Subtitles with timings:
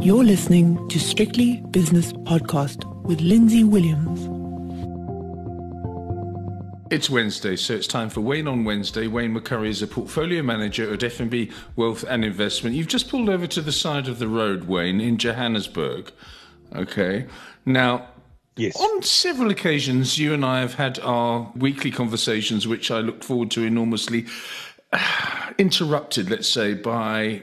[0.00, 4.20] You're listening to Strictly Business Podcast with Lindsay Williams.
[6.90, 9.06] It's Wednesday, so it's time for Wayne on Wednesday.
[9.08, 12.76] Wayne McCurrie is a portfolio manager at FNB Wealth and Investment.
[12.76, 16.10] You've just pulled over to the side of the road, Wayne, in Johannesburg.
[16.74, 17.26] Okay.
[17.66, 18.06] Now,
[18.56, 18.76] Yes.
[18.80, 23.50] on several occasions, you and I have had our weekly conversations, which I look forward
[23.52, 24.26] to enormously,
[25.58, 27.42] interrupted, let's say, by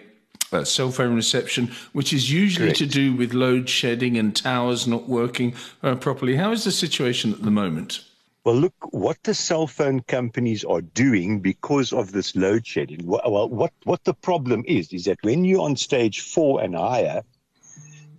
[0.52, 2.80] uh, cell phone reception, which is usually Correct.
[2.80, 5.54] to do with load shedding and towers not working
[5.84, 6.36] uh, properly.
[6.36, 8.04] How is the situation at the moment?
[8.44, 13.04] Well, look, what the cell phone companies are doing because of this load shedding.
[13.04, 17.24] Well, what, what the problem is, is that when you're on stage four and higher,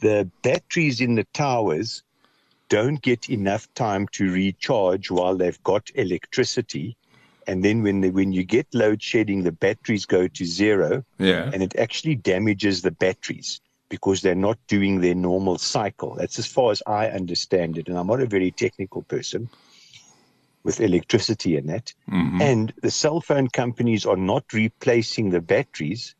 [0.00, 2.02] the batteries in the towers
[2.68, 6.96] don't get enough time to recharge while they've got electricity.
[7.46, 11.50] And then when, they, when you get load shedding, the batteries go to zero Yeah.
[11.52, 16.16] and it actually damages the batteries because they're not doing their normal cycle.
[16.16, 17.88] That's as far as I understand it.
[17.88, 19.48] And I'm not a very technical person
[20.64, 21.94] with electricity and that.
[22.10, 22.42] Mm-hmm.
[22.42, 26.16] And the cell phone companies are not replacing the batteries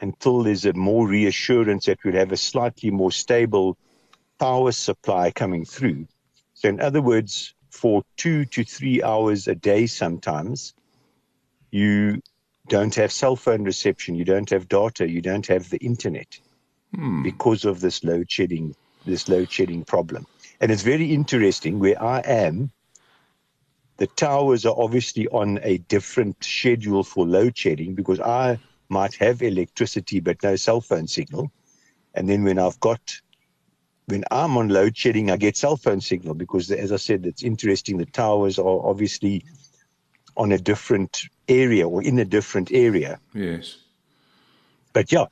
[0.00, 3.76] until there's a more reassurance that we'll have a slightly more stable
[4.38, 6.06] power supply coming through.
[6.54, 10.74] So, in other words, for two to three hours a day, sometimes
[11.70, 12.20] you
[12.68, 16.40] don't have cell phone reception, you don't have data, you don't have the internet
[16.94, 17.22] hmm.
[17.22, 18.74] because of this load shedding,
[19.04, 20.26] this load shedding problem.
[20.60, 22.70] And it's very interesting where I am.
[23.98, 29.42] The towers are obviously on a different schedule for load shedding because I might have
[29.42, 31.50] electricity but no cell phone signal.
[32.14, 33.20] And then when I've got,
[34.06, 37.42] when I'm on load shedding, I get cell phone signal because, as I said, it's
[37.42, 37.98] interesting.
[37.98, 39.44] The towers are obviously
[40.36, 43.18] on a different area or in a different area.
[43.34, 43.78] Yes.
[44.92, 45.26] But yeah,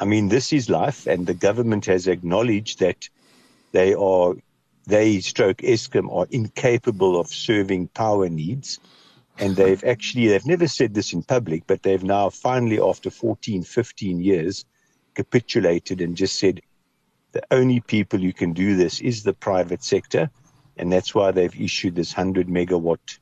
[0.00, 3.08] I mean, this is life, and the government has acknowledged that
[3.72, 4.34] they are,
[4.86, 8.78] they stroke Eskom are incapable of serving power needs.
[9.38, 13.64] And they've actually, they've never said this in public, but they've now finally, after 14,
[13.64, 14.64] 15 years,
[15.14, 16.60] capitulated and just said
[17.32, 20.30] the only people who can do this is the private sector.
[20.76, 23.18] And that's why they've issued this 100 megawatt.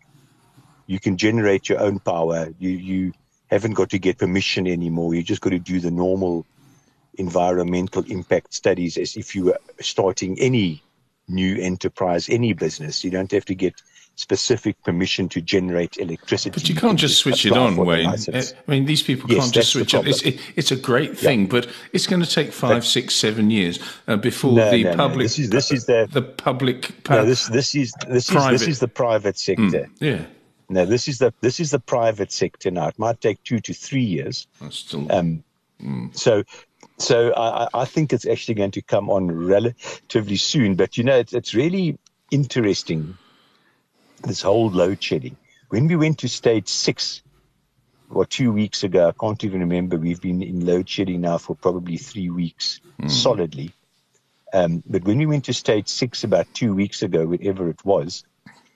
[0.86, 2.48] You can generate your own power.
[2.58, 3.12] You, you
[3.48, 5.14] haven't got to get permission anymore.
[5.14, 6.46] You just got to do the normal
[7.14, 10.82] environmental impact studies as if you were starting any
[11.28, 13.02] new enterprise, any business.
[13.04, 13.82] You don't have to get
[14.16, 16.50] specific permission to generate electricity.
[16.50, 18.06] But you can't just switch it on, Wayne.
[18.06, 18.54] license.
[18.66, 20.06] I mean, these people Yes, can't just switch it.
[20.08, 23.78] It's, it, it's a great thing, but it's going to take five, six, seven years
[24.08, 24.96] uh, before No, the no, no.
[24.96, 25.24] public.
[25.26, 27.08] This is- this is the- the public.
[27.10, 28.52] No, this this is this is Private.
[28.58, 29.88] this is the private sector.
[30.00, 30.24] yeah,
[30.70, 32.88] No, this is the this is the private sector now.
[32.88, 34.46] It might take two to three years.
[34.60, 35.06] that's still.
[35.12, 35.44] Um,
[36.14, 36.42] So,
[36.98, 40.74] so I, I- I think it's actually going to come on relatively soon.
[40.74, 41.98] But you know, it's, it's really
[42.30, 43.16] interesting
[44.26, 45.36] this whole load shedding.
[45.68, 47.22] When we went to stage six,
[48.10, 49.96] or two weeks ago, I can't even remember.
[49.96, 53.72] We've been in load shedding now for probably three weeks solidly.
[54.52, 58.24] Um, but when we went to stage six about two weeks ago, whatever it was,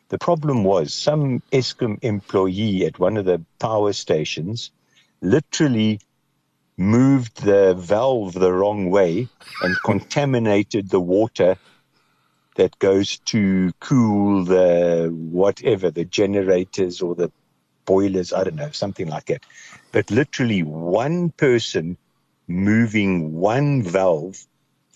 [0.09, 4.72] the problem was some Eskom employee at one of the power stations
[5.22, 6.00] literally
[6.77, 9.28] moved the valve the wrong way
[9.62, 11.56] and contaminated the water
[12.60, 17.32] that goes to cool the whatever, the generators or the
[17.87, 19.47] boilers, I don't know, something like that.
[19.93, 21.97] But literally one person
[22.47, 24.47] moving one valve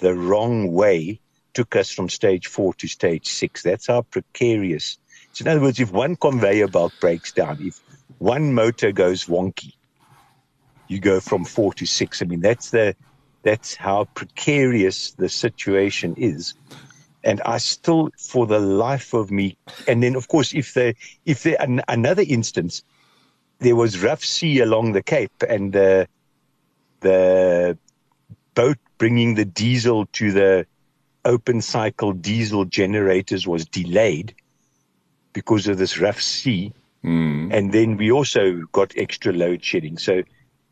[0.00, 1.20] the wrong way
[1.54, 3.62] took us from stage four to stage six.
[3.62, 4.98] That's how precarious.
[5.32, 7.80] So in other words, if one conveyor belt breaks down, if
[8.18, 9.72] one motor goes wonky,
[10.86, 12.20] you go from four to six.
[12.20, 12.94] I mean, that's the
[13.42, 16.52] that's how precarious the situation is.
[17.24, 19.56] And I still, for the life of me,
[19.88, 22.82] and then of course, if there, if there, an, another instance,
[23.60, 26.06] there was rough sea along the Cape, and the
[27.00, 27.78] the
[28.54, 30.66] boat bringing the diesel to the
[31.24, 34.34] open cycle diesel generators was delayed
[35.32, 36.72] because of this rough sea.
[37.02, 37.50] Hmm.
[37.52, 39.98] And then we also got extra load shedding.
[39.98, 40.22] So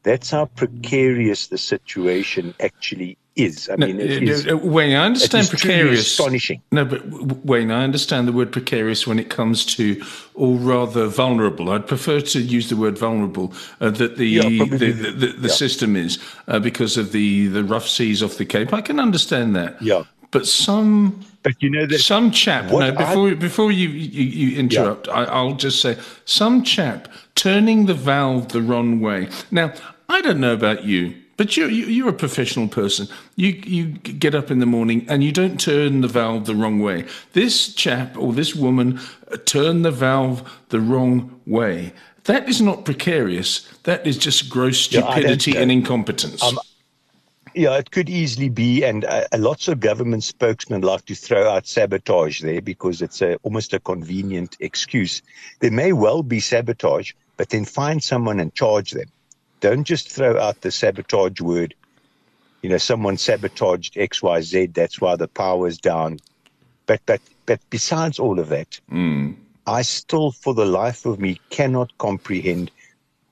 [0.02, 3.68] that's how precarious the situation actually is.
[3.70, 6.00] I No, mean, it uh, is, uh, Wayne, I understand precarious.
[6.06, 6.60] astonishing.
[6.70, 7.06] No, but
[7.46, 10.02] Wayne, I understand the word precarious when it comes to,
[10.34, 11.70] or rather vulnerable.
[11.70, 15.48] I'd prefer to use the word vulnerable uh, that the Yeah, the, the- the, the
[15.48, 15.54] yeah.
[15.54, 18.72] system is uh, because of the the rough seas off the Cape.
[18.74, 19.80] I can understand that.
[19.80, 20.02] Yeah.
[20.30, 22.70] But some But you know that some chap.
[22.70, 27.86] No, I- before before you you, you interrupt, I, I'll just say some chap turning
[27.86, 29.28] the valve the wrong way.
[29.50, 29.72] Now
[30.08, 33.08] I don't know about you, But you're, you're a professional person.
[33.36, 36.78] You, you get up in the morning and you don't turn the valve the wrong
[36.80, 37.06] way.
[37.32, 39.00] This chap or this woman
[39.32, 41.92] uh, turned the valve the wrong way.
[42.24, 43.66] That is not precarious.
[43.84, 45.60] That is just gross Yeah, stupidity know.
[45.62, 46.42] and incompetence.
[46.42, 46.58] Um,
[47.54, 51.66] Yeah, it could easily be, and uh, lots of government spokesmen like to throw out
[51.66, 55.20] sabotage there because it's a, almost a convenient excuse.
[55.60, 59.08] There may well be sabotage, but then find someone and charge them.
[59.60, 61.74] Don't just throw out the sabotage word.
[62.62, 64.66] You know, someone sabotaged X, Y, Z.
[64.66, 66.20] That's why the power's down.
[66.86, 68.80] But but but besides all of that,
[69.66, 72.70] I still, for the life of me, cannot comprehend.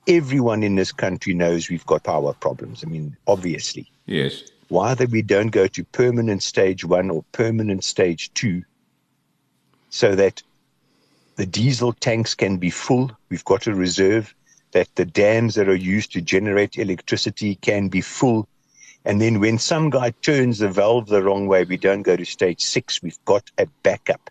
[0.07, 2.83] Everyone in this country knows we've got power problems.
[2.83, 4.43] I mean, obviously yes.
[4.69, 8.63] why that we don't go to permanent stage one or permanent stage two
[9.89, 10.41] so that
[11.35, 13.11] the diesel tanks can be full.
[13.29, 14.33] We've got a reserve
[14.71, 18.47] that the dams that are used to generate electricity can be full.
[19.03, 22.25] And then when some guy turns the valve the wrong way, we don't go to
[22.25, 23.01] stage six.
[23.01, 24.29] We've got a backup.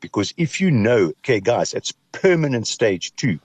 [0.00, 3.38] Because if you know, okay, guys, it's permanent stage two,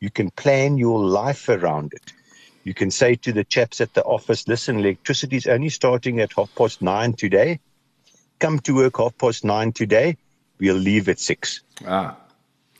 [0.00, 2.12] you can plan your life around it.
[2.66, 6.32] You can say to the chaps at the office, listen, electricity is only starting at
[6.32, 7.60] half past nine today.
[8.40, 10.16] Come to work half past nine today.
[10.58, 11.62] We'll leave at six.
[11.86, 12.16] Ah.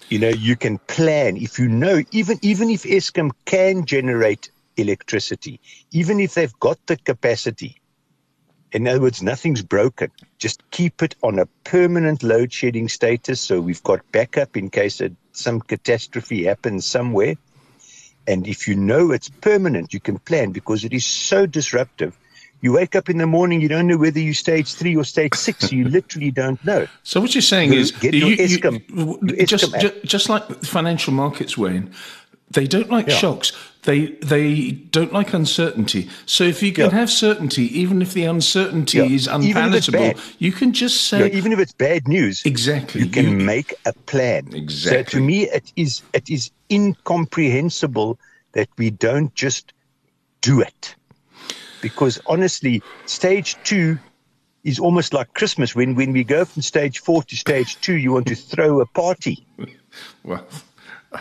[0.09, 5.61] You know, you can plan if you know, even even if Eskom can generate electricity,
[5.93, 7.81] even if they've got the capacity.
[8.73, 10.11] In other words, nothing's broken.
[10.39, 15.01] Just keep it on a permanent load shedding status so we've got backup in case
[15.31, 17.37] some catastrophe happens somewhere.
[18.27, 22.17] And if you know it's permanent, you can plan because it is so disruptive.
[22.63, 25.35] You wake up in the morning, you don't know whether you stage three or stage
[25.35, 25.71] six.
[25.71, 26.87] You literally don't know.
[27.05, 28.83] So what you're saying You is, get your Eskom-
[29.37, 30.03] your just, Eskom ju- app.
[30.05, 31.93] just like financial markets, Wayne,
[32.51, 33.15] they don't like Yeah.
[33.17, 33.53] shocks.
[33.87, 36.09] They they don't like uncertainty.
[36.27, 36.99] So if you can Yeah.
[37.01, 39.05] have certainty, even if the uncertainty Yeah.
[39.19, 43.03] is unpalatable, you can just You say even if it's bad news, exactly.
[43.03, 44.43] you can make a plan.
[44.53, 45.05] Exactly.
[45.05, 48.19] So to me, it is it is incomprehensible
[48.53, 49.73] that we don't just
[50.41, 50.97] do it,
[51.81, 53.99] because honestly, stage two
[54.65, 55.77] is almost like Christmas.
[55.77, 58.87] When when we go from stage four to stage two, you want to throw a
[58.87, 59.47] party.
[60.25, 60.45] well,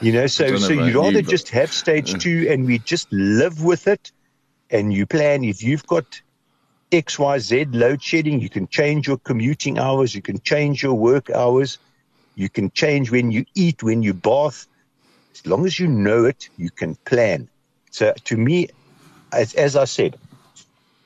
[0.02, 3.08] You know, so so you'd rather you, but- just have stage two and we just
[3.12, 4.12] live with it,
[4.70, 5.44] and you plan.
[5.44, 6.22] If you've got
[6.92, 10.96] X, Y, Z load shedding, you can change your commuting hours, you can change your
[10.96, 11.78] work hours,
[12.36, 14.68] you can change when you eat, when you bath.
[15.34, 17.50] As long as you know it, you can plan.
[17.92, 18.70] So to me,
[19.32, 20.18] as, as I said,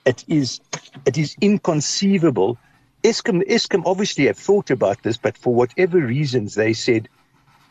[0.05, 0.59] it is
[1.05, 2.57] it is inconceivable.
[3.03, 7.07] Eskom, Eskom obviously have thought about this, but for whatever reasons, they said,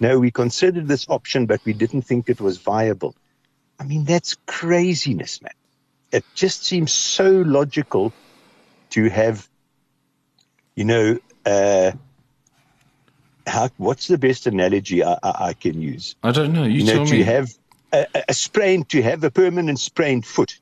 [0.01, 3.15] no, we considered this option, but we didn't think it was viable.
[3.81, 5.53] I mean, that's craziness, man.
[6.13, 8.13] It just seems so logical
[8.91, 9.49] to have,
[10.75, 11.93] you know, uh,
[13.47, 16.17] how, what's the best analogy I, I, I can use?
[16.23, 16.65] I don't know.
[16.65, 17.23] You, you know, tell to me.
[17.23, 17.51] have
[17.93, 20.59] a, a- sprained, to have a permanent sprained foot,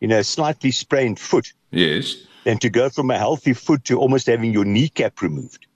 [0.00, 2.16] you know, slightly sprained foot, yes.
[2.44, 5.66] than to go from a healthy foot to almost having your kneecap removed.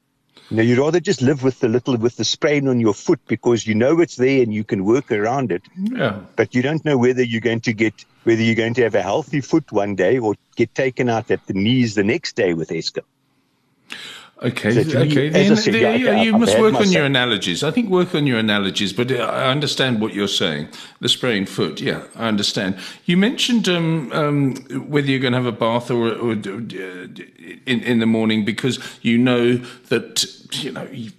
[0.50, 3.19] You know, you'd rather just live with the little, with the sprain on your foot
[3.26, 6.20] because you know it's there and you can work around it, Yeah.
[6.37, 9.02] but you don't know whether you're going to get, whether you're going to have a
[9.02, 12.68] healthy foot one day or get taken out at the knees the next day with
[12.68, 13.04] Eskom.
[14.43, 15.29] Okay, So okay.
[15.29, 17.62] as I Then- said, yeah, yeah, you must work my on your analogies.
[17.62, 20.69] I think work on your analogies, but uh, I understand what you're saying.
[21.00, 22.76] The spraying foot, yeah, I understand.
[23.07, 24.57] You mentioned um, um,
[24.88, 27.07] whether you're going to have a bath or, or uh,
[27.67, 29.57] in in the morning because you know
[29.88, 30.25] that
[30.62, 30.88] you know.
[30.93, 31.12] You,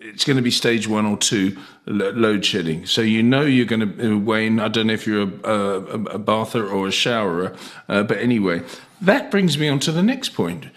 [0.00, 2.86] it's going to be stage one or two load shedding.
[2.86, 5.80] So you know you're going to, uh, Wayne, I don't know if you're a, a,
[6.14, 7.54] a bather or a showerer,
[7.88, 8.62] uh, but anyway,
[9.02, 10.68] that brings me on to the next point.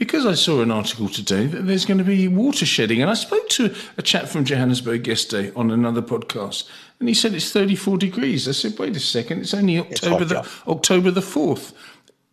[0.00, 3.14] Because I saw an article today that there's going to be water shedding, and I
[3.14, 6.66] spoke to a chap from Johannesburg yesterday on another podcast,
[7.00, 8.48] and he said it's 34 degrees.
[8.48, 10.72] I said, wait a second, it's only October hot, the yeah.
[10.72, 11.74] October the 4th.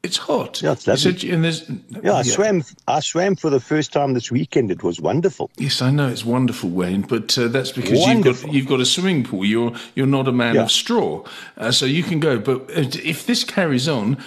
[0.02, 0.62] It's hot.
[0.62, 1.18] Yeah, it's lovely.
[1.20, 1.70] said, and there's,
[2.02, 2.64] Yeah, I swam.
[2.88, 4.72] I swam for the first time this weekend.
[4.72, 5.50] It was wonderful.
[5.58, 8.86] Yes, I know it's wonderful, Wayne, but uh, that's because you've got you've got a
[8.86, 9.44] swimming pool.
[9.44, 10.62] You're you're not a man Yeah.
[10.62, 11.26] of straw,
[11.58, 12.40] uh, so you can go.
[12.40, 14.24] But uh, if this carries on,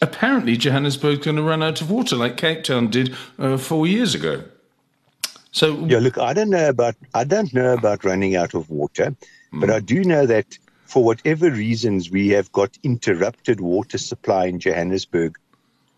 [0.00, 4.14] apparently Johannesburg's going to run out of water, like Cape Town did uh, four years
[4.14, 4.44] ago.
[5.50, 9.14] So Yeah, look, I don't know about I don't know about running out of water,
[9.52, 14.58] but I do know that for whatever reasons we have got interrupted water supply in
[14.60, 15.36] Johannesburg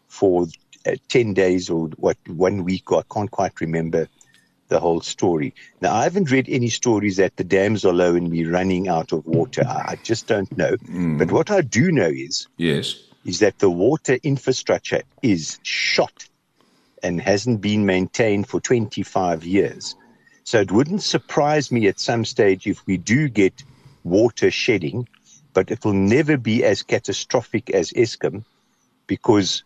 [0.09, 0.47] for
[0.87, 4.09] uh, ten days or what one week or I can't quite remember
[4.69, 5.55] the whole story.
[5.81, 9.13] Now, I haven't read any stories that the dams are low and we're running out
[9.13, 9.63] of water.
[9.69, 10.77] I, I just don't know.
[11.19, 12.97] But what I do know is Yes.
[13.25, 16.29] Is that the water infrastructure is shot
[17.03, 19.95] and hasn't been maintained for 25 years.
[20.45, 23.63] So it wouldn't surprise me at some stage if we do get
[24.05, 25.09] water shedding,
[25.55, 28.45] but it will never be as catastrophic as Eskom
[29.07, 29.65] because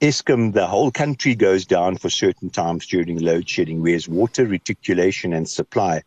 [0.00, 5.32] Eskom, the whole country goes down for certain times during load shedding, whereas water reticulation
[5.32, 6.02] and supply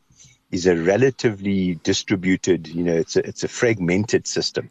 [0.51, 4.69] is a relatively distributed, you know, it's a, it's a fragmented system.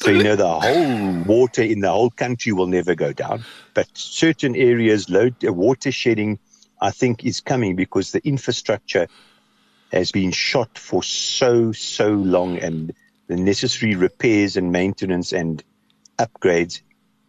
[0.00, 3.86] So, you know, the whole water in the whole country will never go down, but
[3.94, 6.38] certain areas, load uh, water shedding,
[6.80, 9.08] I think, is coming because the infrastructure
[9.92, 12.92] has been shot for so, so long and
[13.28, 15.62] the necessary repairs and maintenance and
[16.18, 16.82] upgrades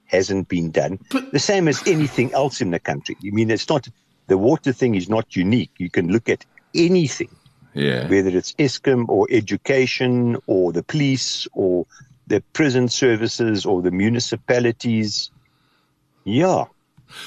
[0.06, 1.00] hasn't been done.
[1.12, 3.16] But- the same as anything else in the country.
[3.26, 3.88] I mean, it's not,
[4.28, 5.72] the water thing is not unique.
[5.78, 7.30] You can look at anything
[7.74, 8.08] Yeah.
[8.08, 11.86] whether it's Eskom or education or the police or
[12.28, 15.32] the prison services or the municipalities.
[16.24, 16.66] Yeah.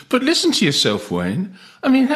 [0.09, 1.57] But listen to yourself, Wayne.
[1.83, 2.09] I mean,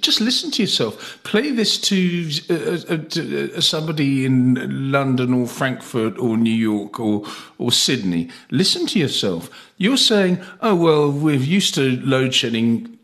[0.00, 1.20] just listen to yourself.
[1.22, 6.98] Play this to, uh, uh, to uh, somebody in London or Frankfurt or New York
[6.98, 7.24] or,
[7.58, 8.28] or Sydney.
[8.50, 9.48] Listen to yourself.
[9.76, 12.98] You're saying, oh, well, we're used to load shedding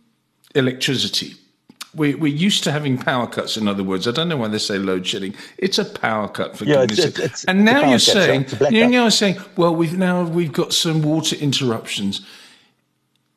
[0.54, 1.34] electricity.
[1.94, 4.06] We, we're used to having power cuts, in other words.
[4.06, 5.34] I don't know why they say load shedding.
[5.58, 7.24] It's a power cut, for Yeah, goodness it's- sake.
[7.24, 11.34] it's- And now you're saying, you're now saying, well, we've now we've got some water
[11.36, 12.20] interruptions.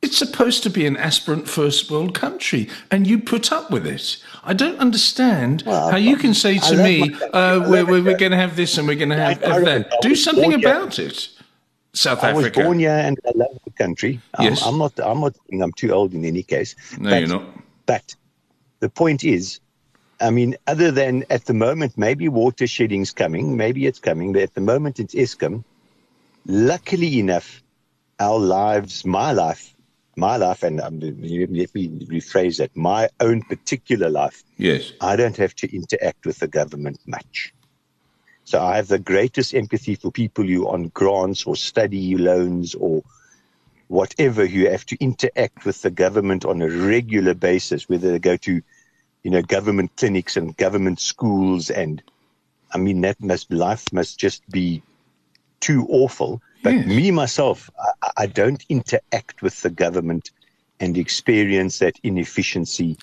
[0.03, 4.17] It's supposed to be an aspirant first world country, and you put up with it.
[4.43, 8.31] I don't understand Well, how you can say to me, uh, we're, we're, we're going
[8.33, 9.89] to have this and we're going to have, have that.
[10.01, 11.29] Do something about it.
[11.93, 12.63] South I was Africa.
[12.65, 14.19] born here and I love the country.
[14.35, 14.61] I'm- Yes.
[14.65, 16.75] I'm, not, I'm not, I'm too old in any case.
[16.99, 17.45] No, But- you're not.
[17.85, 18.15] But
[18.83, 19.61] the point is,
[20.19, 24.41] I mean, other than at the moment, maybe water shedding's coming, maybe it's coming, but
[24.41, 25.63] at the moment it's Eskom.
[26.45, 27.63] Luckily enough,
[28.19, 29.73] our lives, my life,
[30.17, 34.91] my life, and um, let me rephrase that, my own particular life, Yes.
[34.99, 37.53] I don't have to interact with the government much.
[38.43, 42.75] So I have the greatest empathy for people who are on grants or study loans
[42.75, 43.01] or
[43.87, 48.35] whatever who have to interact with the government on a regular basis, whether they go
[48.35, 48.61] to,
[49.23, 52.01] you know, government clinics and government schools and
[52.73, 54.81] I mean that must life must just be
[55.59, 56.41] too awful.
[56.63, 56.87] But Yes.
[56.87, 57.69] me myself,
[58.01, 60.31] I, I don't interact with the government
[60.79, 62.97] and experience that inefficiency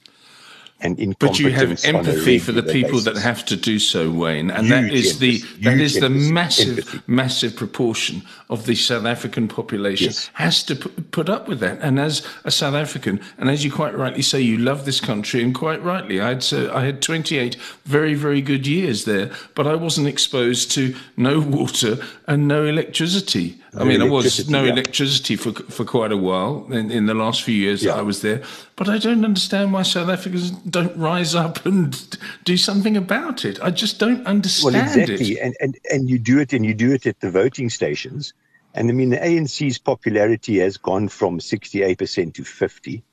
[0.82, 4.50] and But you have incompetence empathy for the people that have to do so, Wayne,
[4.50, 7.00] and that Huge is the empathy, that huge is the empathy, massive, empathy.
[7.06, 10.30] massive proportion of the South African population Yes.
[10.34, 11.78] has to put up with that.
[11.82, 15.42] And as a South African, and as you quite rightly say, you love this country,
[15.42, 19.66] and quite rightly, I had uh, I had 28 very very good years there, but
[19.66, 23.58] I wasn't exposed to no water and no electricity.
[23.76, 24.72] I mean, there was no yeah.
[24.72, 28.20] electricity for for quite a while in, in the last few years that I was
[28.20, 28.42] there.
[28.74, 33.62] But I don't understand why South Africans don't rise up and do something about it.
[33.62, 35.38] I just don't understand Well, exactly, it.
[35.42, 38.32] and, and and you do it, and you do it at the voting stations.
[38.74, 43.04] And I mean, the ANC's popularity has gone from sixty-eight percent to fifty,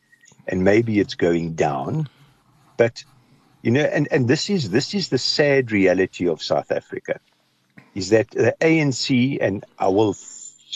[0.47, 2.09] and maybe it's going down.
[2.77, 3.03] But
[3.61, 7.19] you know, and and this is this is the sad reality of South Africa,
[7.93, 10.15] is that the ANC, and I will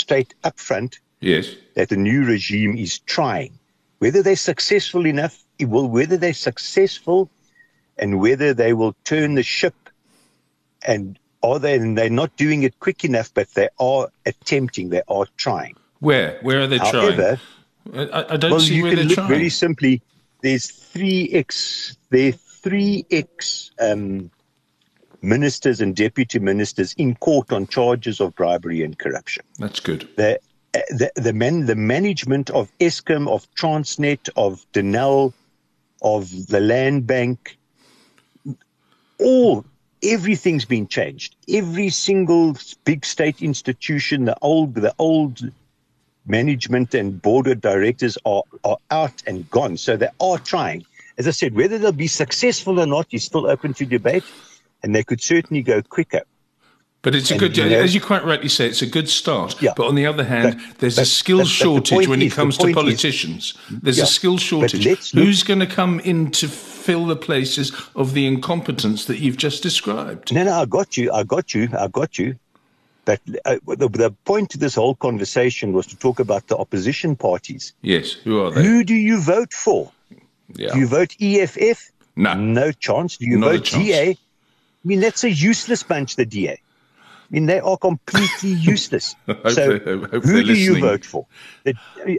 [0.03, 1.48] straight up front Yes.
[1.75, 3.53] that the new regime is trying.
[4.00, 7.29] Whether they're successful enough, it will whether they're successful
[8.01, 9.75] and whether they will turn the ship
[10.91, 15.03] and are they and they're not doing it quick enough, but they are attempting, they
[15.08, 15.75] are trying.
[16.00, 16.39] Where?
[16.41, 17.39] Where are they However,
[17.93, 18.10] trying?
[18.12, 19.29] I, I don't well, see you where can look trying.
[19.38, 20.01] very simply.
[20.41, 24.31] There's three X There are three X um,
[25.22, 29.44] ministers and deputy ministers in court on charges of bribery and corruption.
[29.60, 30.08] That's good.
[30.16, 30.40] the
[30.90, 35.34] the the, man, the management of Eskom, of Transnet, of Denel,
[36.01, 37.58] of the Land Bank,
[39.20, 39.66] all
[40.04, 41.36] everything's been changed.
[41.50, 45.42] Every single big state institution, the old the old
[46.25, 49.78] management and board of directors are are out and gone.
[49.78, 50.86] So they are trying.
[51.18, 54.24] As I said, whether they'll be successful or not is still open to debate,
[54.83, 56.21] and they could certainly go quicker.
[57.03, 59.09] But it's a And, good, you know- as you quite rightly say, it's a good
[59.09, 59.59] start.
[59.59, 59.73] Yeah.
[59.75, 62.35] But on the other hand, But- there's a but- skill but- shortage when is- it
[62.35, 63.53] comes to point is- politicians.
[63.71, 64.03] there's Yeah.
[64.03, 64.85] a skill shortage.
[64.85, 69.38] look- Who's going to come in to fill the places of the incompetence that you've
[69.38, 70.31] just described?
[70.31, 71.11] No, no, I got you.
[71.11, 71.69] I got you.
[71.77, 72.35] I got you.
[73.05, 77.15] But uh, the, the point to this whole conversation was to talk about the opposition
[77.15, 77.73] parties.
[77.81, 78.11] Yes.
[78.11, 78.63] Who are they?
[78.63, 79.91] Who do you vote for?
[80.55, 80.73] Yeah.
[80.73, 81.89] Do you vote EFF?
[82.15, 82.35] No.
[82.35, 83.17] No chance.
[83.17, 84.17] Do you Not a vote chance.
[84.83, 86.53] I mean, that's a useless bunch, the DA.
[86.53, 86.59] I
[87.29, 89.15] mean, they are completely useless.
[89.27, 91.27] so, they- who do you vote for?
[91.63, 91.75] The-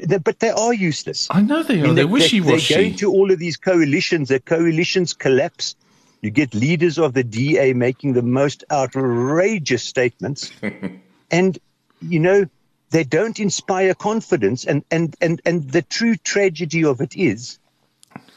[0.07, 1.27] the- but they are useless.
[1.31, 1.87] I know they I are.
[1.87, 2.87] mean, They're they- wishy They, they go washy.
[2.87, 4.29] into all of these coalitions.
[4.29, 5.75] The coalitions collapse.
[6.23, 10.53] You get leaders of the DA making the most outrageous statements,
[11.33, 11.59] and
[12.01, 12.47] you know
[12.91, 14.65] they don't inspire confidence.
[14.65, 17.59] And and and and the true tragedy of it is,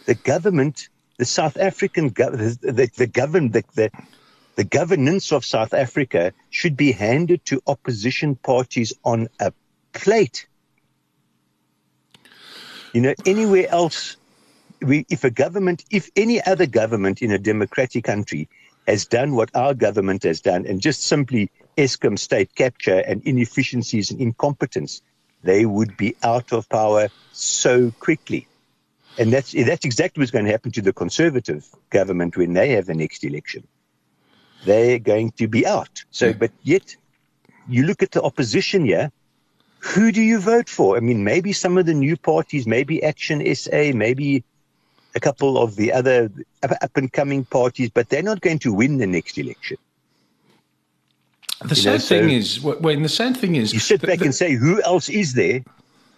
[0.08, 3.92] the government, the South African government, the, the, the govern the, the
[4.56, 9.52] the governance of South Africa should be handed to opposition parties on a
[9.92, 10.48] plate.
[12.94, 14.16] You know, anywhere else,
[14.82, 18.48] we, if a government, if any other government in a democratic country
[18.88, 24.12] has done what our government has done and just simply Eskom state capture and inefficiencies
[24.12, 25.02] and incompetence,
[25.44, 28.48] they would be out of power so quickly.
[29.18, 32.86] And that's, that's exactly what's going to happen to the conservative government when they have
[32.86, 33.66] the next election.
[34.66, 36.04] They're going to be out.
[36.12, 36.40] So, mm.
[36.40, 36.96] but yet,
[37.70, 39.12] you look at the opposition here,
[39.80, 40.98] who do you vote for?
[40.98, 44.44] I mean, maybe some of the new parties, maybe Action SA, maybe
[45.14, 46.30] a couple of the other
[46.64, 49.78] up and coming parties, but they're not going to win the next election.
[51.64, 54.20] The You know, sad thing so- is, when the sad thing is, You sit back
[54.20, 55.64] that- and say, who else is there?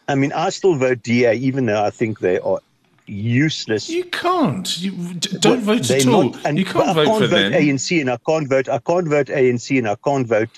[0.07, 2.59] I mean, I still vote DA, even though I think they are
[3.07, 3.89] useless.
[3.89, 4.77] you can't.
[4.79, 6.23] You d- don't Well, vote at all.
[6.31, 7.53] not- and you can't vote can't for vote them.
[7.53, 8.69] ANC, and I can't vote.
[8.69, 10.49] I can't vote ANC, and I can't vote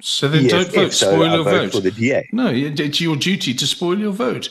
[0.00, 0.92] So then don't vote.
[0.92, 1.72] so Spoil I your vote vote.
[1.72, 2.28] for the DA.
[2.32, 4.50] No, it's your duty to spoil your vote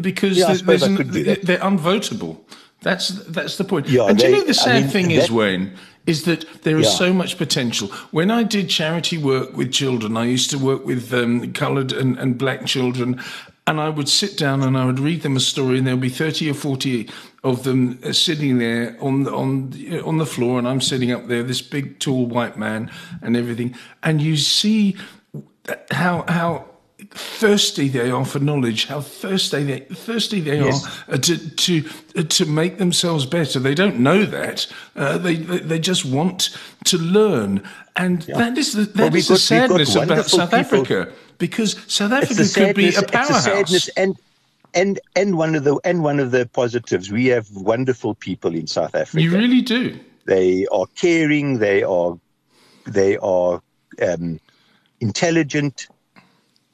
[0.00, 1.42] because Yeah, I there- suppose there's I an- could do that.
[1.46, 2.38] they're unvotable.
[2.82, 3.88] That's that's the point.
[3.88, 5.72] Yeah, and do you know the I mean, thing is, Wayne,
[6.06, 6.92] is that there is Yeah.
[6.92, 7.88] so much potential.
[8.12, 12.16] When I did charity work with children, I used to work with um, coloured and,
[12.18, 13.20] and black children,
[13.68, 16.00] and I would sit down and I would read them a story, and there would
[16.00, 17.08] be thirty or forty
[17.44, 21.42] of them uh, sitting there on on on the floor, and I'm sitting up there,
[21.42, 24.96] this big tall white man, and everything, and you see
[25.90, 26.64] how how
[27.10, 30.84] thirsty they are for knowledge, how thirsty they thirsty they Yes.
[31.08, 31.84] are uh, to to
[32.16, 33.58] uh, to make themselves better.
[33.58, 34.66] They don't know that.
[34.96, 37.62] Uh, they, they they just want to learn,
[37.96, 41.76] and that is the that Well, is the got- sadness about South people- Africa because
[41.86, 43.44] South Africa could be a it's a powerhouse.
[43.44, 44.16] sadness, and
[44.74, 47.10] and and one of the and one of the positives.
[47.10, 49.22] We have wonderful people in South Africa.
[49.22, 49.98] you really do.
[50.26, 51.58] They are caring.
[51.58, 52.18] They are
[52.86, 53.62] they are
[54.02, 54.38] um,
[55.00, 55.88] intelligent,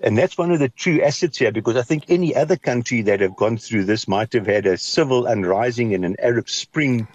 [0.01, 1.53] and that's one of the true assets here.
[1.53, 4.77] Because I think any other country that have gone through this might have had a
[4.77, 7.07] civil uprising and an Arab Spring,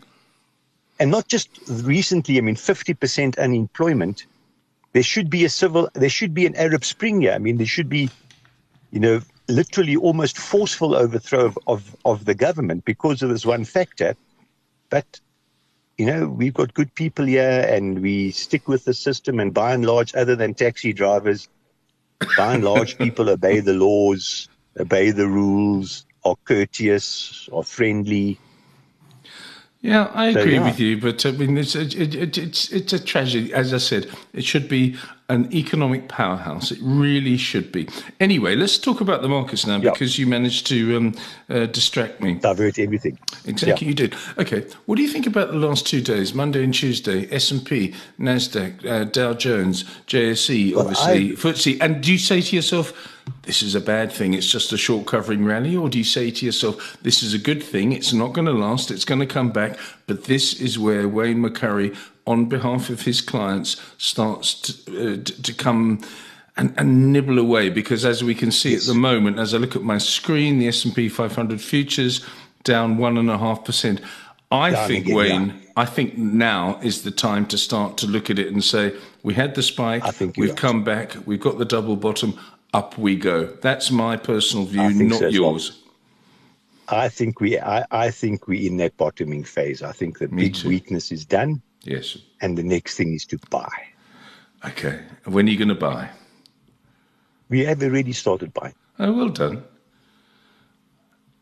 [0.99, 2.37] and not just recently.
[2.37, 4.25] I mean, fifty percent unemployment.
[4.93, 5.89] There should be a civil.
[5.93, 7.33] There should be an Arab Spring here.
[7.33, 8.09] I mean, there should be,
[8.91, 13.65] you know, literally almost forceful overthrow of, of, of the government because of this one
[13.65, 14.15] factor.
[14.89, 15.19] But
[15.99, 19.37] you know, we've got good people here and we stick with the system.
[19.37, 21.49] And by and large, other than taxi drivers,
[22.35, 24.47] by and large, people obey the laws,
[24.79, 28.41] obey the rules, are courteous, are friendly.
[29.81, 30.63] Yeah, I So, agree yeah.
[30.65, 33.53] with you, but I mean, it's a, it, it, it's it's a tragedy.
[33.53, 34.97] As I said, it should be
[35.29, 36.71] an economic powerhouse.
[36.71, 37.87] It really should be.
[38.19, 39.91] Anyway, let's talk about the markets now Yeah.
[39.91, 41.15] because you managed to um,
[41.49, 42.33] uh, distract me.
[42.35, 43.17] Divert everything.
[43.45, 44.15] Exactly, you did.
[44.37, 47.27] Okay, what do you think about the last two days, Monday and Tuesday?
[47.31, 51.77] S and P, Nasdaq, uh, Dow Jones, JSE, obviously, I- FTSE.
[51.79, 52.93] And do you say to yourself,
[53.43, 56.31] "This is a bad thing; it's just a short covering rally," or do you say
[56.31, 59.27] to yourself, "This is a good thing; it's not going to last; it's going to
[59.27, 59.77] come back"?
[60.09, 61.95] But this is where Wayne McCurrie,
[62.25, 66.01] on behalf of his clients, starts to, uh, to, come.
[66.57, 69.77] And, and nibble away because, as we can see at the moment, as I look
[69.77, 72.25] at my screen, the S and P 500 futures
[72.63, 74.01] down one and a half percent.
[74.51, 75.71] I Down think, again, Wayne, yeah.
[75.77, 78.93] I think now is the time to start to look at it and say,
[79.23, 80.03] we had the spike,
[80.35, 82.37] we've come back, we've got the double bottom,
[82.73, 83.45] up we go.
[83.45, 85.59] That's my personal view, not so as well.
[86.91, 89.81] I think we, I, I think we're in that bottoming phase.
[89.83, 90.69] I think the big too.
[90.69, 92.17] weakness is done, Yes.
[92.41, 93.71] and the next thing is to buy.
[94.65, 94.99] Okay.
[95.25, 96.09] When are you going to buy?
[97.49, 98.75] We have already started buying.
[98.99, 99.63] Oh, well done.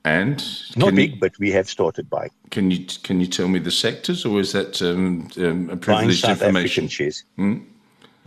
[0.05, 0.41] And
[0.77, 2.31] Not big, you, but we have started buying.
[2.49, 5.79] can you can you tell me the sectors, or is that um, um, a Buying
[5.79, 6.85] privileged South information?
[6.85, 7.23] African shares.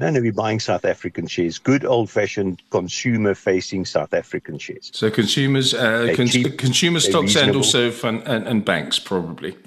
[0.00, 1.58] No, no, we're buying South African shares.
[1.58, 4.90] Good old-fashioned consumer-facing South African shares.
[4.94, 9.58] So consumers, uh, cons- cheap, consumer stocks, and also fun- and, and banks, probably.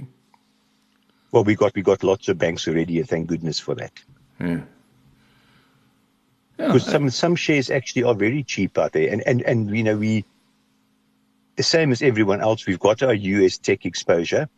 [1.31, 3.91] Well, we got we got lots of banks already, and thank goodness for that.
[4.39, 4.61] Yeah.
[6.57, 9.83] Yeah, Because some some shares actually are very cheap out there, and and and you
[9.83, 10.25] know we
[11.57, 14.49] the same as everyone else, we've got our US tech exposure.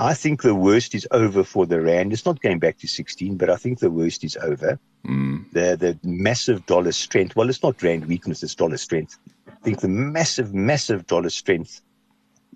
[0.00, 2.14] I think the worst is over for the rand.
[2.14, 4.78] It's not going back to 16, but I think the worst is over.
[5.06, 5.52] Mm.
[5.52, 7.36] The the massive dollar strength.
[7.36, 9.18] Well, it's not rand weakness; it's dollar strength.
[9.46, 11.82] I think the massive, massive dollar strength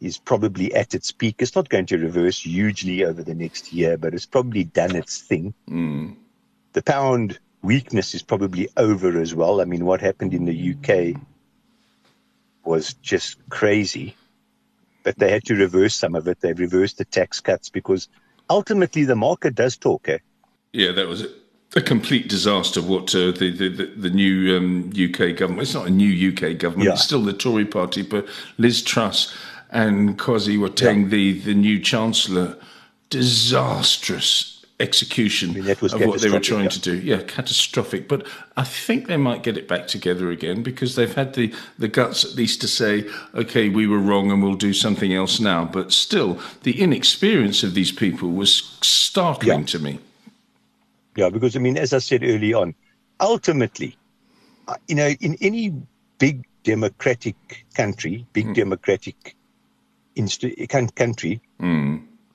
[0.01, 1.37] is probably at its peak.
[1.39, 5.19] It's not going to reverse hugely over the next year, but it's probably done its
[5.21, 5.53] thing.
[5.69, 6.17] Mm.
[6.73, 9.61] The pound weakness is probably over as well.
[9.61, 11.21] I mean, what happened in the UK
[12.65, 14.17] was just crazy,
[15.05, 16.41] but they had to reverse some of it.
[16.41, 18.09] They've reversed the tax cuts because
[18.51, 20.09] ultimately the market does talk.
[20.09, 20.19] Eh?
[20.73, 21.27] Yeah, that was
[21.77, 22.83] a complete disaster.
[22.83, 25.63] What uh, the, the the new um, UK government?
[25.63, 26.87] It's not a new UK government.
[26.89, 26.95] Yeah.
[26.95, 28.27] It's still the Tory party, but
[28.59, 29.35] Liz Truss
[29.71, 31.09] and Kwasi Kwarteng, Yeah.
[31.09, 32.57] the the new chancellor,
[33.11, 36.69] disastrous execution I mean, of what they were trying yeah.
[36.71, 36.97] to do.
[36.99, 38.09] Yeah, catastrophic.
[38.09, 41.89] But I think they might get it back together again because they've had the, the
[41.89, 45.65] guts at least to say, okay, we were wrong and we'll do something else now.
[45.65, 49.67] But still, the inexperience of these people was startling Yeah.
[49.67, 49.99] to me.
[51.17, 52.75] Yeah, because I mean, as I said early on,
[53.21, 53.97] ultimately,
[54.67, 55.73] uh, you know, in any
[56.19, 59.37] big democratic country, big democratic
[60.17, 61.41] inst- coun- country,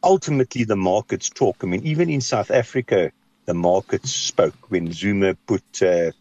[0.04, 1.58] ultimately the markets talk.
[1.64, 3.12] I mean, even in South Africa,
[3.46, 6.12] the markets spoke when Zuma put, uh,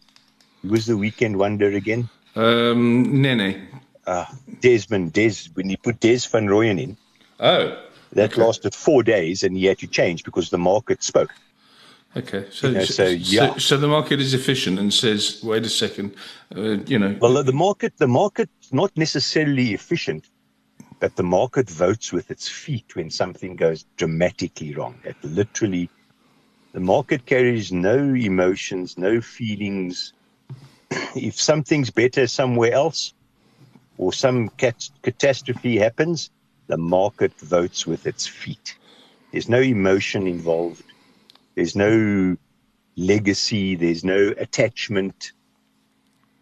[0.61, 2.09] who was the weekend wonder again?
[2.35, 3.67] Um, Nene.
[4.05, 4.25] Uh,
[4.61, 6.97] Desmond, Des, when he put Des van Rooyen in,
[7.39, 7.77] Oh,
[8.13, 8.41] that Okay.
[8.41, 11.31] lasted four days and he had to change because the market spoke.
[12.17, 12.45] okay.
[12.51, 13.55] So, You know, so, so, yeah.
[13.57, 16.15] so, the market is efficient and says, wait a second,
[16.55, 20.25] uh, you know, Well, the market, the market's not necessarily efficient,
[20.99, 24.95] but the market votes with its feet when something goes dramatically wrong.
[25.03, 25.89] It literally,
[26.73, 30.13] the market carries no emotions, no feelings.
[31.15, 33.13] if something's better somewhere else,
[33.97, 36.31] or some cat- catastrophe happens,
[36.67, 38.77] the market votes with its feet.
[39.31, 40.83] There's no emotion involved.
[41.55, 42.37] There's no
[42.95, 43.75] legacy.
[43.75, 45.31] There's no attachment.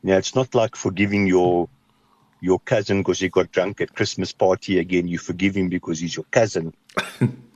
[0.03, 1.67] You know, it's not like forgiving your
[2.41, 5.07] your cousin because he got drunk at Christmas party again.
[5.07, 6.73] You forgive him because he's your cousin.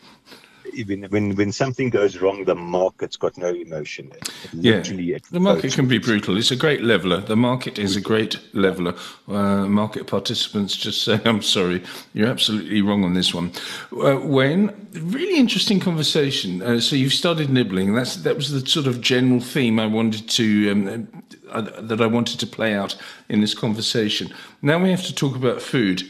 [0.73, 4.11] Even when when something goes wrong, the market's got no emotion.
[4.53, 4.83] Yeah,
[5.31, 6.37] the market can be brutal.
[6.37, 7.21] It's a great leveler.
[7.21, 8.95] The market is a great leveler.
[9.27, 13.51] Uh, market participants just say, "I'm sorry, you're absolutely wrong on this one."
[13.91, 16.61] Uh, Wayne, really interesting conversation.
[16.61, 17.93] Uh, so you've started nibbling.
[17.93, 22.07] That's that was the sort of general theme I wanted to um, uh, that I
[22.07, 22.95] wanted to play out
[23.29, 24.33] in this conversation.
[24.61, 26.03] Now we have to talk about food.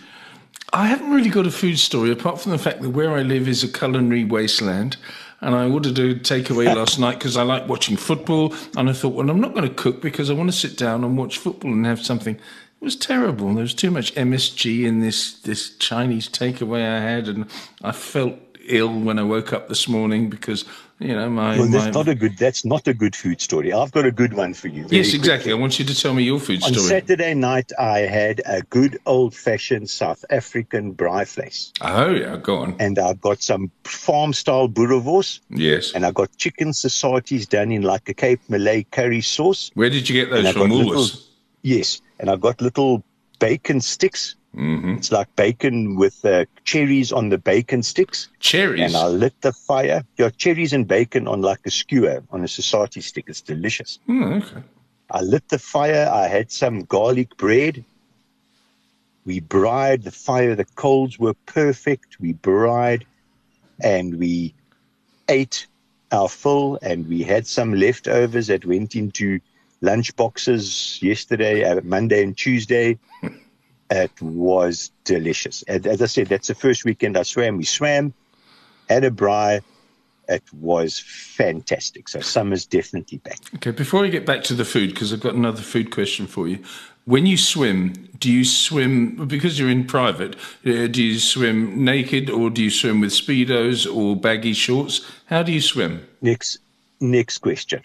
[0.73, 3.47] I haven't really got a food story apart from the fact that where I live
[3.47, 4.95] is a culinary wasteland.
[5.41, 8.53] And I ordered a takeaway last night because I like watching football.
[8.77, 11.03] And I thought, well, I'm not going to cook because I want to sit down
[11.03, 12.35] and watch football and have something.
[12.35, 13.53] It was terrible.
[13.53, 17.27] There was too much MSG in this, this Chinese takeaway I had.
[17.27, 17.47] And
[17.83, 20.65] I felt ill when I woke up this morning because,
[20.99, 21.57] you know, my.
[21.57, 22.37] Well, my that's not a good.
[22.37, 23.73] That's not a good food story.
[23.73, 24.85] I've got a good one for you.
[24.89, 25.25] yes, exactly.
[25.45, 25.51] quickly.
[25.51, 26.87] I want you to tell me your food On story.
[26.87, 32.75] Saturday night, I had a good old-fashioned South African braai vleis, oh, yeah, go on.
[32.79, 35.93] and I've got some farm-style boerewors, Yes.
[35.93, 39.71] and I got chicken sausages done in like a Cape Malay curry sauce.
[39.73, 40.69] Where did you get those from?
[40.71, 41.27] Woolworths?
[41.63, 43.03] Yes, and I've got little
[43.39, 44.35] bacon sticks.
[44.53, 48.27] Hmm It's like bacon with uh, cherries on the bacon sticks.
[48.39, 48.81] Cherries.
[48.81, 50.03] And I lit the fire.
[50.17, 53.25] Your cherries and bacon on like a skewer on a sosatie stick.
[53.27, 53.99] It's delicious.
[54.07, 54.63] Hmm, okay.
[55.09, 56.09] I lit the fire.
[56.11, 57.83] I had some garlic bread.
[59.25, 60.55] We braaied the fire.
[60.55, 62.19] The coals were perfect.
[62.19, 63.03] We braaied
[63.81, 64.53] and we
[65.29, 65.67] ate
[66.11, 69.39] our full and we had some leftovers that went into
[69.81, 72.99] lunch boxes yesterday, uh, Monday and Tuesday.
[73.91, 75.63] It was delicious.
[75.67, 77.57] And as I said, that's the first weekend I swam.
[77.57, 78.13] We swam,
[78.89, 79.61] had a braai.
[80.29, 82.07] It was fantastic.
[82.07, 83.39] So summer's definitely back.
[83.55, 86.47] Okay, before I get back to the food, because I've got another food question for
[86.47, 86.63] you.
[87.03, 90.35] When you swim, do you swim because you're in private?
[90.65, 95.01] Uh, do you swim naked, or do you swim with speedos or baggy shorts?
[95.25, 96.07] How do you swim?
[96.21, 96.59] Next,
[97.01, 97.83] next question.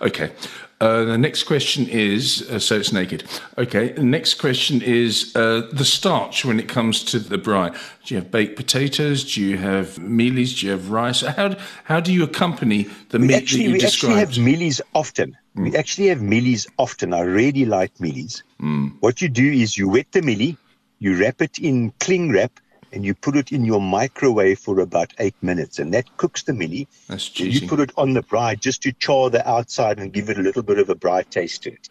[0.00, 0.30] Okay.
[0.80, 3.24] Uh, the next question is uh, so it's naked.
[3.56, 3.92] Okay.
[3.92, 7.72] The next question is uh, the starch when it comes to the braai.
[8.04, 9.34] Do you have baked potatoes?
[9.34, 10.60] Do you have mealies?
[10.60, 11.22] Do you have rice?
[11.22, 14.80] How how do you accompany the We meat actually, that you we actually have mealies
[14.94, 15.36] often.
[15.56, 17.12] We actually have mealies often.
[17.12, 18.42] I really like mealies.
[19.00, 20.56] What you do is you wet the mealie,
[21.00, 22.52] you wrap it in cling wrap,
[22.92, 26.52] and you put it in your microwave for about eight minutes, and that cooks the
[26.54, 26.88] mini.
[27.08, 27.60] That's cheesy.
[27.60, 30.42] you put it on the braai just to char the outside and give it a
[30.42, 31.88] little bit of a braai taste to it.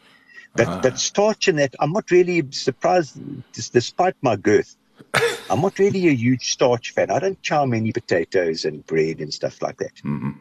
[0.55, 0.79] But Ah.
[0.81, 3.19] but starch and that, I'm not really surprised.
[3.53, 4.75] Despite my girth,
[5.49, 7.11] I'm not really a huge starch fan.
[7.11, 9.95] I don't chow many potatoes and bread and stuff like that.
[10.03, 10.31] Mm-hmm.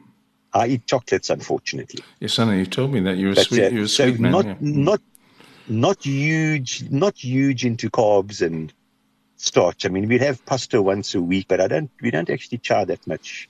[0.55, 2.03] I eat chocolates, unfortunately.
[2.21, 2.51] Yes, know.
[2.53, 3.65] You told me that you're a But, sweet.
[3.65, 4.33] uh, you're a so sweet man.
[4.33, 4.57] not yeah.
[4.61, 5.01] not
[5.69, 8.73] not huge, not huge into carbs and
[9.37, 9.87] starch.
[9.87, 11.91] I mean, we'd have pasta once a week, but I don't.
[12.01, 13.49] We don't actually chow that much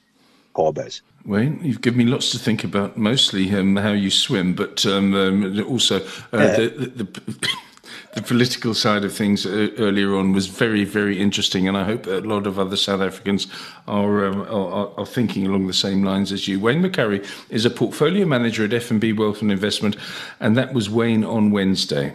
[0.55, 1.01] carbs.
[1.25, 2.97] Wayne, you've given me lots to think about.
[2.97, 6.57] Mostly um, how you swim, but um, um, also uh, Yeah.
[6.57, 7.49] the, the, the,
[8.15, 12.07] the political side of things uh, earlier on was very, very interesting, and I hope
[12.07, 13.49] a lot of other South Africans
[13.89, 16.61] are, um, are, are thinking along the same lines as you.
[16.61, 19.97] Wayne McCurrie is a portfolio manager at FNB Wealth and Investment,
[20.41, 22.15] and that was Wayne on Wednesday.